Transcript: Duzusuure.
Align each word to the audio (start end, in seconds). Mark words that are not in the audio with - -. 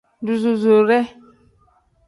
Duzusuure. 0.25 0.99